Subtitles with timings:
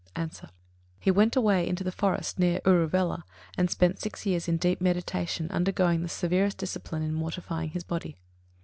[0.43, 0.49] _A.
[0.99, 3.21] He went away into the forest near Uruvela,
[3.55, 8.17] and spent six years in deep meditation, undergoing the severest discipline in mortifying his body.